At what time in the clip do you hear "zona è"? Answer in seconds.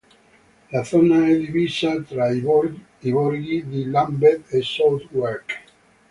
0.83-1.35